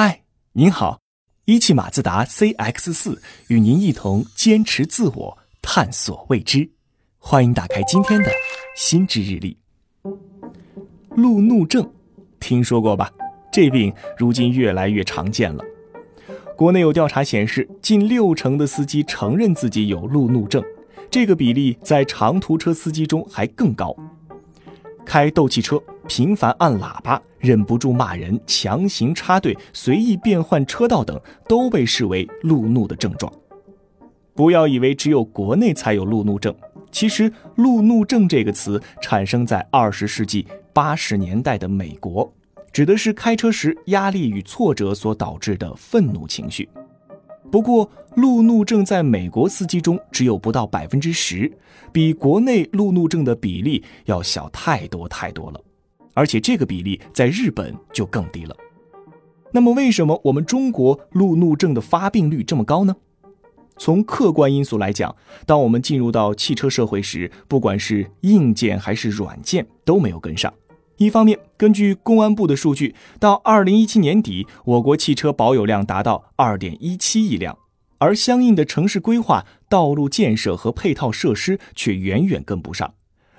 [0.00, 0.22] 嗨，
[0.52, 1.00] 您好，
[1.46, 6.70] 一汽马自达 CX 四与您一同坚持自我，探索未知。
[7.18, 8.30] 欢迎打开今天的
[8.76, 9.58] 心智日历。
[11.16, 11.92] 路怒症，
[12.38, 13.10] 听说过吧？
[13.52, 15.64] 这病如今越来越常见了。
[16.56, 20.62] 国内有调查显示，近六成的司机承认自己有路怒症，
[21.10, 23.96] 这个比例在长途车司机中还更高。
[25.04, 25.82] 开斗气车。
[26.08, 33.32] 频繁按喇叭、忍不住骂人、强行插队、随意变换车道等，都被视为路怒的症状。
[34.34, 36.54] 不要以为只有国内才有路怒症，
[36.90, 42.32] 其实“路怒症”这个词产生在二十世纪八十年代的美国，
[42.72, 46.68] 指的是开车时压力与挫折所导致的愤怒情绪。
[47.50, 51.50] 不过，路怒症在美国司机中只有不到百分之十，
[51.92, 55.60] 比国内路怒症的比例要小太多太多了。
[56.18, 58.56] 而且这个比例在日本就更低了。
[59.52, 62.96] 那么，为什么我们中国路怒症的发病率这么高呢？
[63.76, 65.14] 从客观因素来讲，
[65.46, 70.52] 当我们进入到汽车社会时，不管是硬件还是软件都没有跟上。
[70.96, 77.56] 一方面，根据公安部的数据，到二零一七年底，我国汽车保有量达到二点一七亿辆，
[77.98, 82.92] 而相应的城市规划、道路建设和配套设施却远远跟不上，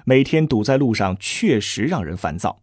[0.06, 2.62] 每天堵在路上确实让人烦躁。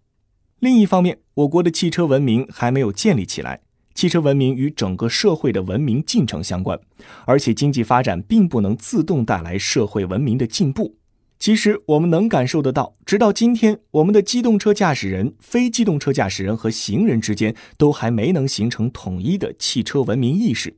[0.60, 3.60] 另一方面，我国的汽车文明还没有建立起来。
[3.94, 6.78] 汽车文明与整个社会的文明进程相关，
[7.26, 10.96] 而且经济发展并不能自动带来社会文明的进步。
[11.38, 20.76] 其实我们能感受得到，直到今天，我们的机动车驾驶人、非机动车驾驶人和行人之间都还没能形成统一的汽车文明意识。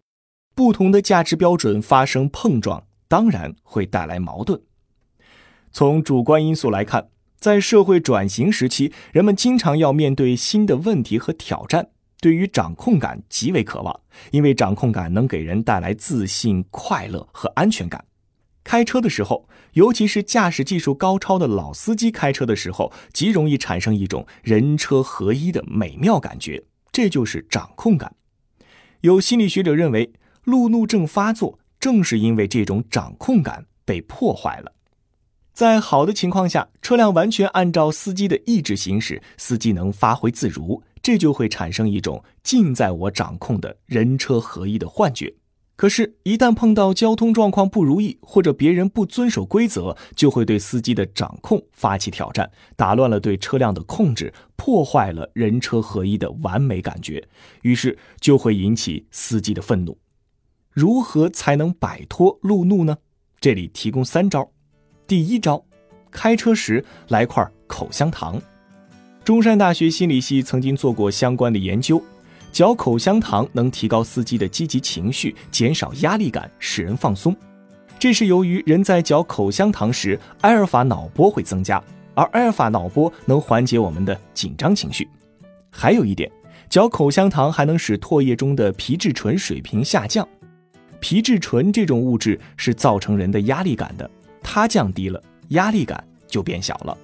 [0.56, 4.60] 不同的价值标准发生碰撞，当然会带来矛盾。
[5.70, 7.08] 从主观因素来看。
[7.38, 14.00] 在社会转型时期，人们经常要面对新的问题和挑战，对于掌控感极为渴望，
[14.32, 18.04] 因为掌控感能给人带来自信、快乐和安全感。
[18.64, 28.16] 开车的时候，尤其是驾驶技术高超的老司机开车的时候，极容易产生一种人车合一的美妙感觉，这就是掌控感。
[29.02, 30.12] 有心理学者认为，
[30.42, 34.72] 路怒症发作正是因为这种掌控感被破坏了。
[35.58, 45.34] 在好的情况下，车辆完全按照司机的意志行驶，司机能发挥自如，这就会产生一种尽在我掌控的人车合一的幻觉。
[45.74, 57.26] 可是，一旦碰到交通状况不如意，或者别人不遵守规则，就会对司机的掌控发起挑战，打乱了对车辆的控制，破坏了人车合一的完美感觉，
[57.62, 59.98] 于是就会引起司机的愤怒。
[60.70, 62.98] 如何才能摆脱路怒呢？
[63.40, 64.52] 这里提供三招。
[65.08, 65.64] 第一招，
[66.10, 68.38] 开车时来块口香糖。
[69.24, 71.98] 中山大学心理系曾经做过相关的研究，
[72.52, 77.34] 嚼口香糖能提高司机的积极情绪，减少压力感，使人放松。
[77.98, 81.82] 这是由于人在嚼口香糖时，阿尔法脑波会增加，
[82.12, 85.08] 而阿尔法脑波能缓解我们的紧张情绪。
[85.70, 86.30] 还有一点，
[86.68, 90.28] 嚼口香糖还能使唾液中的皮质醇水平下降。
[91.00, 94.10] 皮质醇这种物质是造成人的压力感的。
[94.42, 96.96] 它降低了，压力感就变小了，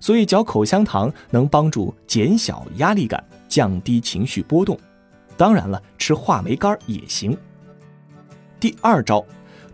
[0.00, 4.78] 所以嚼口香糖能帮助减小压力感，降低情绪波动。
[5.36, 7.36] 当然了，吃话梅干也行。
[8.58, 9.24] 第二招，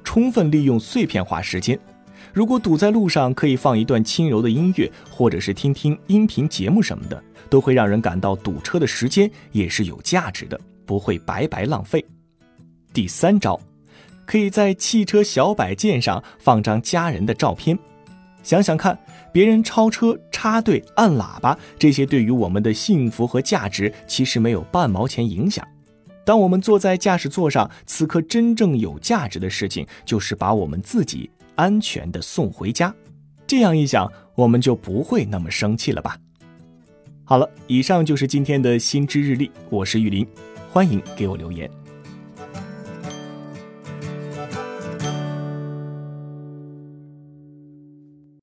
[0.02, 1.78] 充分利用碎片化时间。
[2.32, 12.04] 如果堵在路上，可以放一段轻柔的音乐，或者是听听音频节目什么的，都会让人感到堵车的时间也是有价值的，不会白白浪费。
[12.92, 13.58] 第三招。
[14.26, 17.78] 可以在汽车小摆件上放张家人的照片，
[18.42, 18.98] 想想看，
[19.32, 25.66] 别人超车、插队、按喇叭，这些对于我们的幸福和价值其实没有半毛钱影响。
[26.24, 32.94] 当我们坐在驾驶座上，此刻真正有价值的事情就是把我们自己安全的送回家。
[33.46, 36.16] 这样一想，我们就不会那么生气了吧？
[37.24, 40.26] 好了，以上就是今天的新知日历，我是玉林，
[40.70, 41.70] 欢迎给我留言。